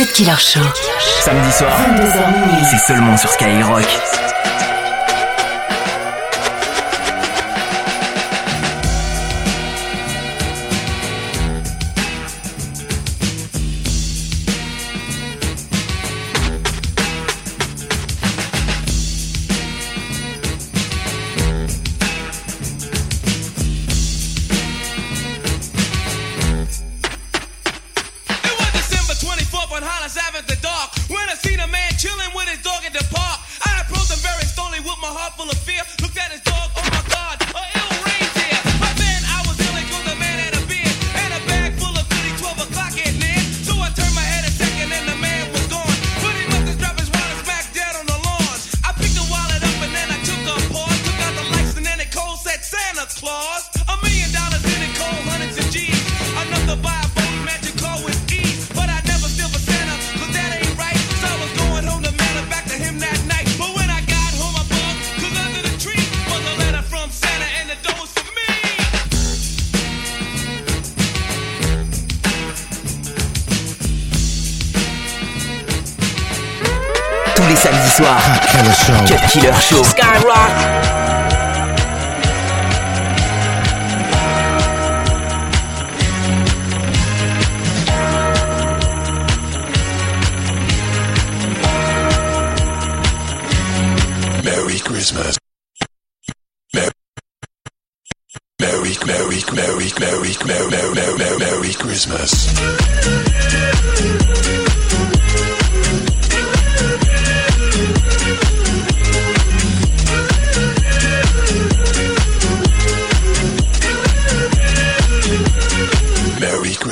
[0.00, 0.60] Cut Killer Show.
[1.20, 1.76] Samedi soir,
[2.70, 3.84] c'est seulement sur Skyrock.
[78.00, 78.20] soir.
[79.06, 79.82] Cut Killer Show.
[79.82, 80.54] Skyrock.
[94.44, 95.38] Merry Christmas.
[98.60, 103.29] Merry, Merry, Merry, Merry, Merry, Merry, Merry, Merry Christmas.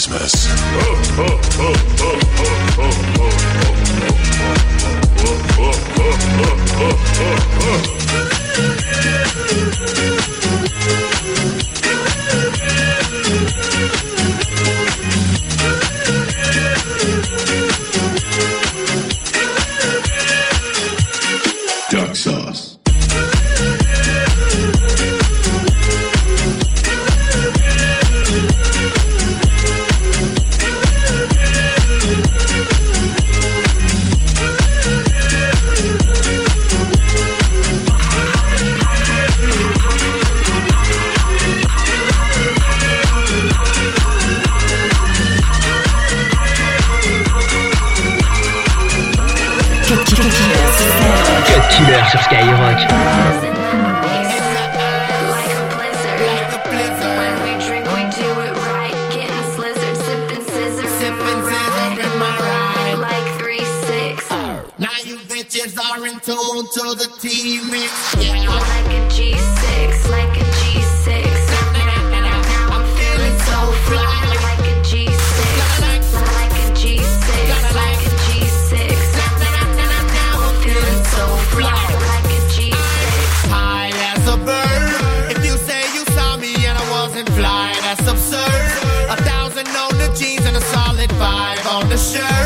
[0.00, 0.48] Christmas.
[66.94, 67.66] the team.
[68.20, 68.46] Yeah.
[68.46, 71.10] Like a G6, like a G6.
[72.70, 73.58] I'm feeling so
[73.88, 74.22] fly.
[74.46, 78.78] Like a G6, like a G6, like a G6.
[80.38, 81.82] I'm feeling so fly.
[82.12, 82.74] Like a G6.
[83.50, 85.34] High as a bird.
[85.34, 88.70] If you say you saw me and I wasn't that's absurd.
[89.10, 89.66] A thousand
[90.14, 92.39] jeans and a solid five on the shirt.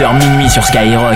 [0.00, 1.14] 22h minuit sur Skyrock.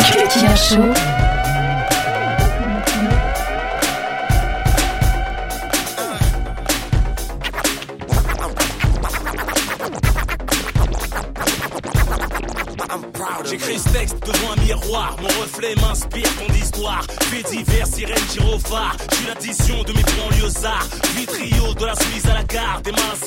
[13.44, 17.04] J'écris ce texte devant un miroir, mon reflet m'inspire ton histoire.
[17.30, 22.23] Fait divers, sirène, gyrophare, je suis l'addition de mes banlieusards, vitrio de la Suisse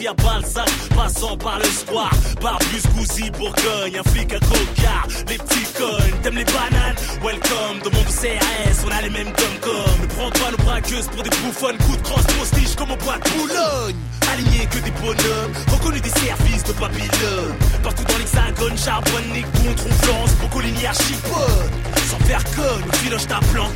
[0.08, 2.12] à Balzac, passant par le square.
[2.42, 5.04] Barbus, Gouzy, Bourgogne, un flic à coca.
[5.28, 6.87] Les petits connes, t'aimes les bananes?
[7.24, 10.02] Welcome, dans mon CRS, on a les mêmes comme comme.
[10.02, 11.78] Ne prends pas nos braqueuses pour des bouffonnes.
[11.78, 13.96] Coup de crosse, postiche comme au bois de Boulogne.
[14.32, 17.56] Alignés que des bonhommes, reconnus des services de Babylone.
[17.84, 21.72] Partout dans l'hexagone, charbonne, contre Florence, Brocolini, Archipode.
[22.10, 22.18] Sans
[22.56, 23.76] conne, au filoche ta planque,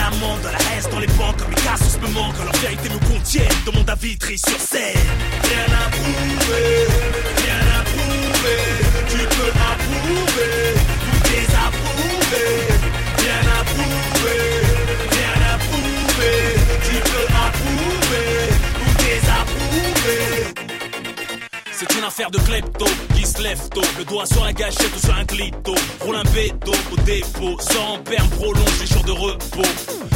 [0.00, 2.98] amende dans la reste, dans les banques, comme les cassos me manquent, leur vérité me
[3.06, 5.08] contiennent, dans mon David sur scène.
[5.44, 6.86] Rien à prouver,
[7.44, 8.60] rien à prouver,
[9.08, 10.74] tu peux approuver,
[11.06, 11.79] ou désapprouver.
[22.30, 23.82] De klepto qui se lève tôt.
[23.98, 25.74] Le doigt sur la gâchette ou sur un clito.
[26.00, 27.56] Roule un béto au dépôt.
[27.60, 29.68] Sans perme, prolonge les jours de repos.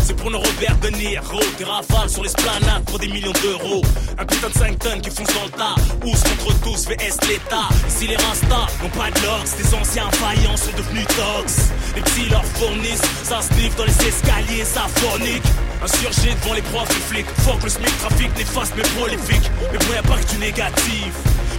[0.05, 1.41] C'est pour nos Robert De Niro.
[1.59, 3.83] Des rafales sur l'esplanade pour des millions d'euros.
[4.19, 5.75] Un putain de 5 tonnes qui fonce dans le tas.
[6.05, 7.69] Ous contre tous, VS l'État?
[7.89, 9.57] Ici les rastas n'ont pas de l'ox.
[9.57, 11.71] Des anciens faillants sont devenus tox.
[11.97, 13.03] Les petits leur fournissent.
[13.25, 15.45] Ça sniffe dans les escaliers, ça phonique.
[15.83, 17.27] Insurgé devant les profs et flics.
[17.39, 19.51] Faut que le SMIC trafic néfaste mais prolifique.
[19.73, 21.13] Mais y'a pas que du négatif.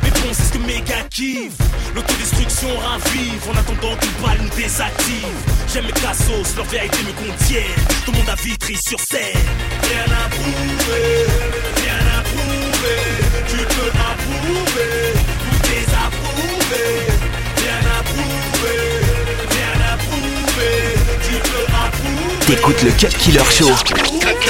[0.05, 1.57] Mais bon, c'est ce que méga kiffe.
[1.95, 5.39] L'autodestruction ravive en attendant qu'une balle nous désactive.
[5.73, 7.81] J'aime mes cassos, leur vérité me contiennent.
[8.05, 9.33] Tout le monde a vitri sur scène.
[9.81, 11.25] Rien à prouver,
[11.81, 13.01] rien à prouver.
[13.47, 16.89] Tu peux approuver ou désapprouver.
[17.57, 18.79] Rien à prouver,
[19.49, 20.77] rien à prouver.
[21.23, 22.45] Tu peux approuver.
[22.45, 23.69] T'écoutes le Cut Killer Show.
[24.23, 24.45] Make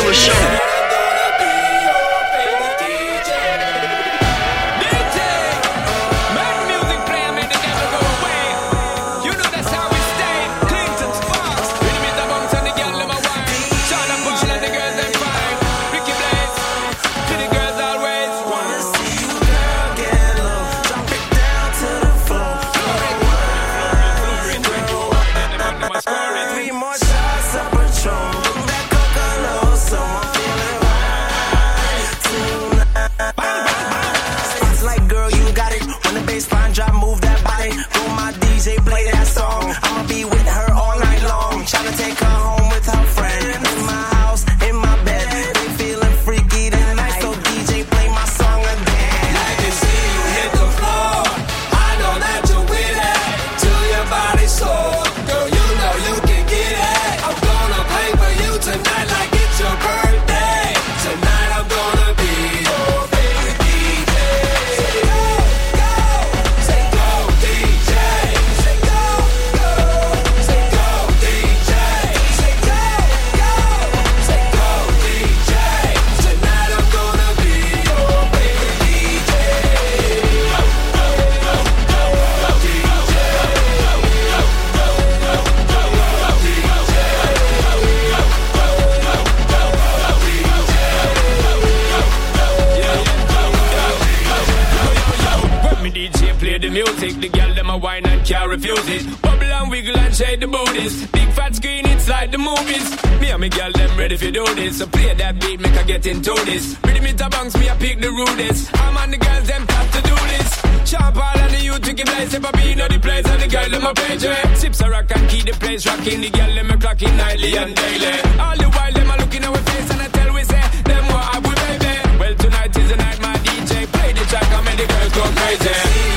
[98.55, 99.21] refuse it.
[99.21, 101.07] Bubble and wiggle and shake the booties.
[101.07, 102.87] Big fat screen, it's like the movies.
[103.19, 104.79] Me and me girl them ready for do this.
[104.79, 106.77] So play that beat, make her get into this.
[106.83, 108.71] Rhythm it bounce, me I pick the rudest.
[108.75, 110.49] I'm on the girls them top to do this.
[110.89, 112.05] Sharp all and the youth to give.
[112.15, 114.25] If I be know the place and the girl them a page.
[114.57, 116.21] Sips a rock and keep the place rocking.
[116.21, 118.13] The girl them a clocking nightly and daily.
[118.39, 121.05] All the while them a looking at our face and I tell we say them
[121.11, 121.93] what I would baby.
[122.19, 125.23] Well tonight is the night my DJ play the track and make the girls go
[125.39, 126.14] crazy.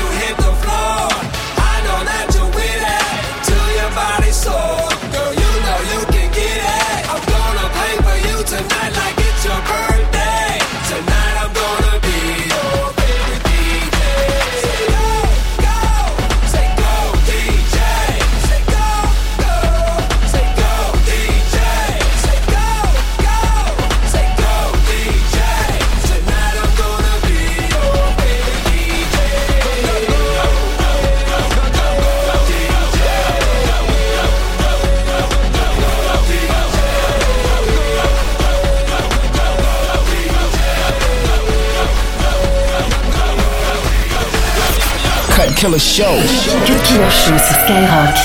[45.79, 46.67] Killer Show.
[46.67, 48.17] Cut Killer Show sur Skyrock.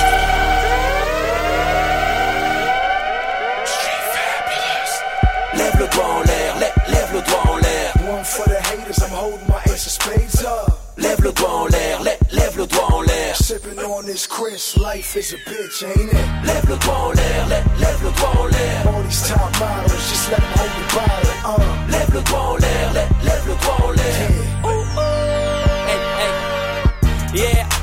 [5.56, 7.94] Lève le doigt en l'air, lè- lève le doigt en l'air.
[8.10, 10.80] One for the haters, I'm holding my ace of spades up.
[10.98, 13.36] Lève le doigt en l'air, lè- lève le doigt en l'air.
[13.36, 16.28] Sipping on this Chris, life is a bitch, ain't it?
[16.46, 18.88] Lève le doigt en l'air, lève, lève le doigt en l'air.
[18.88, 21.92] All these top models, just let them hold the bottle, uh.
[21.92, 24.63] Lève le doigt en l'air, lève, le doigt en l'air.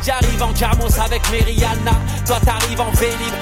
[0.04, 1.92] J'arrive en Camos avec Meriana.
[2.26, 3.34] Toi t'arrives en Vélib,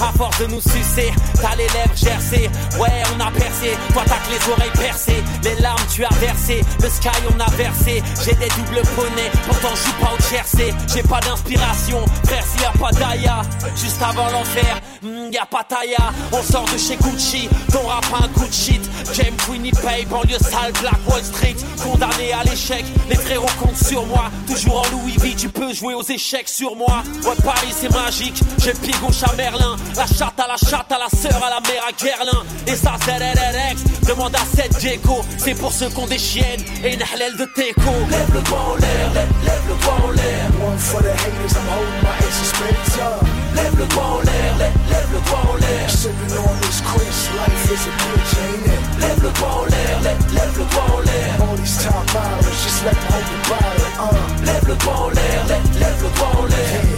[0.00, 2.48] À force de nous sucer, t'as les lèvres gercées.
[2.78, 5.22] Ouais, on a percé, toi t'as que les oreilles percées.
[5.44, 8.02] Les larmes tu as versé, le sky on a versé.
[8.24, 10.74] J'ai des doubles poneys, pourtant je suis pas au Jersey.
[10.94, 13.42] J'ai pas d'inspiration, frère s'il y a pas d'Aya.
[13.76, 16.12] Juste avant l'enfer, hmm, y a pas Taya.
[16.32, 18.80] On sort de chez Gucci, ton rap un coup de shit.
[19.12, 21.56] James Winnipeg, banlieue sale, Black Wall Street.
[21.82, 24.30] Condamné à l'échec, les frérots comptent sur moi.
[24.46, 27.02] Toujours en Louis V, tu peux jouer aux échecs sur moi.
[27.24, 28.40] Ouais, Paris c'est magique,
[28.78, 29.76] pied gauche à Merlin.
[29.96, 32.42] La chatte à la chatte, à la sœur, à la mère à Guerlain.
[32.66, 35.20] Et ça c'est LLX, demande à Seth Diego.
[35.38, 37.90] C'est pour ceux qui ont des chiennes et une halal de teco.
[38.10, 40.46] Lève le doigt en l'air, lève, lève le doigt en l'air.
[40.60, 43.24] One for the haters, I'm holding my ace spades up.
[43.56, 45.90] Lève le doigt en l'air, lève, lève le doigt en l'air.
[45.90, 48.82] Sipping on this Chris, life is a bitch, ain't it?
[49.00, 51.32] Lève le doigt en l'air, lève, lève le doigt en l'air.
[51.40, 54.44] All these top models, just let them hold the bottle, uh.
[54.46, 56.89] Lève le doigt en l'air, lève, lève le doigt en l'air.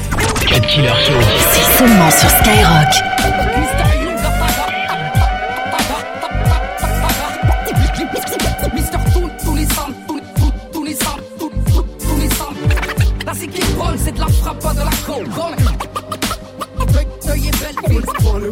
[0.72, 1.12] Killer Show.
[1.52, 2.92] C'est seulement sur Skyrock.
[8.74, 12.54] Mister Toon, tous les sons, tous tous- tous les sons, tous tous- tous les sons.
[13.26, 13.34] La
[13.98, 14.90] c'est de la frappe, pas de la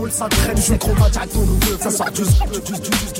[0.03, 3.20] halls ça traîne, je Ça sort du du du du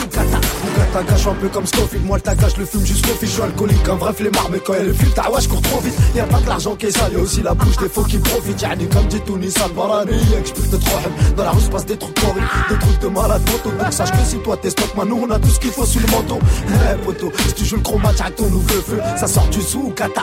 [0.00, 2.06] Soukata Soukata gâche un peu comme Scofield.
[2.06, 3.28] Moi le tagage le fume jusqu'au fil.
[3.28, 5.62] Je suis alcoolique, un vrai flemmard Mais quand elle est fume, ta ouais, je cours
[5.62, 5.94] trop vite.
[6.14, 8.62] Y'a pas que l'argent qui est sale, y'a aussi la bouche des faux qui profitent.
[8.62, 10.98] Yani comme dit Tony Salvarani Explique de trop
[11.36, 14.10] Dans la rue se passe des trucs horribles Des trucs de malade moto Donc sache
[14.10, 16.38] que si toi t'es stock Maintenant on a tout ce qu'il faut sous le manteau.
[16.68, 20.22] Eh poto, si tu joues le chromate à ton nouveau feu Ça sort du Soukata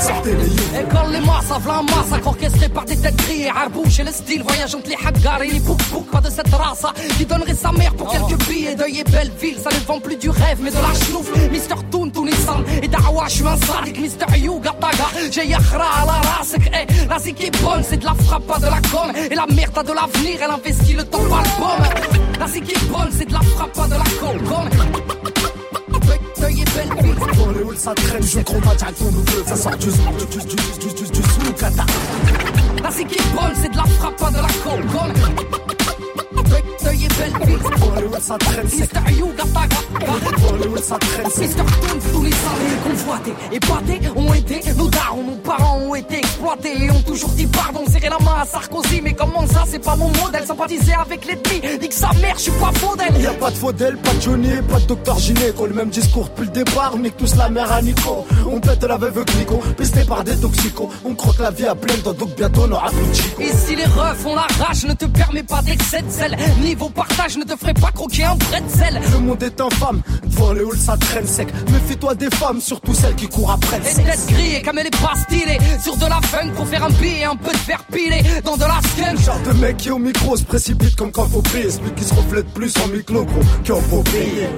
[0.00, 4.04] Sortez les yeux École les masses, avant masse, orchestré par des têtes grillées, Arbouche et
[4.04, 6.84] le style, voyage entre les haggars et les bouk bouk, pas de cette race
[7.16, 8.72] qui donnerait sa mère pour quelques billets.
[8.72, 8.76] Et
[9.18, 11.28] belle ville, ça ne vend plus du rêve, mais de la chenouf.
[11.50, 16.06] Mister Toon, Nissan, et Dawa, je suis un sadique, Mister Yuga Taga, j'ai Yakhra à
[16.06, 19.10] la race, eh, la zik est bonne, c'est de la frappe, pas de la com,
[19.30, 21.84] et la merde a de l'avenir, elle investit le temps par pomme.
[22.38, 24.04] La zik est bonne, c'est de la frappe, pas de la
[26.50, 28.88] les halls ça traîne, je chromate à
[29.46, 31.22] Ça sort du du du du du du
[32.82, 34.48] La zik est bonne, c'est de la frappe, pas de la
[39.52, 39.76] Taga.
[39.98, 44.60] Dans les halls ça traîne, c'est Mister Toon, tous les salariés convoités, épatés, ont été,
[44.74, 48.40] nos darons, nos parents ont été exploités et ont toujours dit pardon, serrer la main
[48.40, 52.12] à Sarkozy, mais comment ça, c'est pas mon modèle, sympathiser avec l'ennemi, dit que sa
[52.14, 53.20] mère, je suis pas faux d'elle.
[53.20, 56.46] Y'a pas de Faudel, pas de Johnny, pas de docteur Gynéco Le même discours depuis
[56.46, 60.04] le départ, on nique tous la mère à Nico On pète la veuve Clico, pisté
[60.04, 63.36] par des toxicos On croque la vie à pleine dents, donc bientôt on aura plus
[63.38, 66.36] de Et si les refs ont la rage, ne te permet pas d'excès de sel,
[66.78, 69.00] niveau partage, ne te ferait pas croquer un bretzel.
[69.12, 71.48] Le monde est infâme, devant les halls ça traîne sec.
[71.72, 73.78] Méfie-toi des femmes, surtout celles qui courent après.
[73.78, 76.66] Le Et sexe tête grillée comme elle est pas stylée Sur de la funk pour
[76.68, 78.22] faire un billet Un peu de fer pilé.
[78.44, 81.42] Dans de la skunk Genre de mec qui au micro se précipite comme quand faut
[81.42, 81.70] prier.
[81.70, 84.48] Celui qui se reflète plus en micro gros qu'en faut prier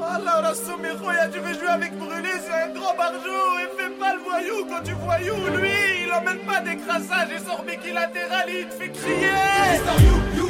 [0.00, 3.40] Alors, la Soméroya, tu veux jouer avec Brûlé, c'est un grand barjou.
[3.60, 5.34] Et fais pas le voyou quand tu voyou.
[5.58, 10.49] Lui, il emmène pas d'écrassage et sort biquilatéral, il te fait crier.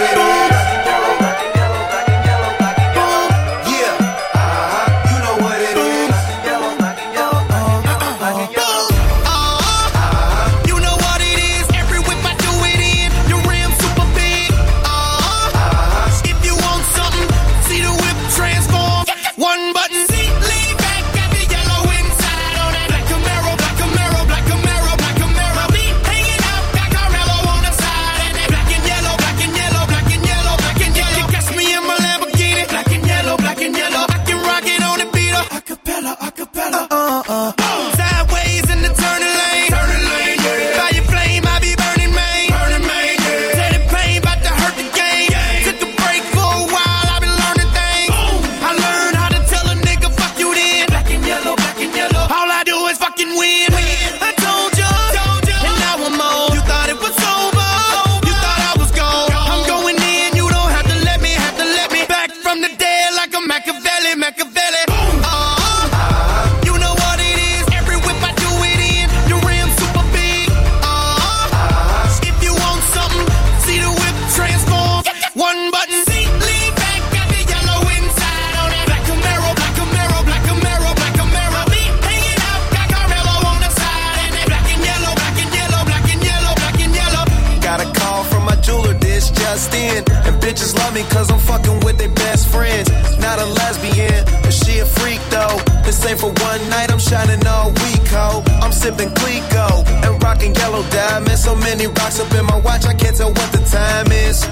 [96.17, 98.43] for one night, I'm shining all week, ho.
[98.61, 101.43] I'm sipping Clico and rocking yellow diamonds.
[101.43, 104.43] So many rocks up in my watch, I can't tell what the time is.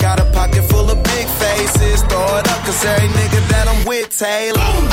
[0.00, 3.86] Got a pocket full of big faces, throw it up, cause every nigga that I'm
[3.86, 4.89] with, Taylor.